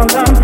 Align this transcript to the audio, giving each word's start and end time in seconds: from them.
from 0.00 0.08
them. 0.08 0.39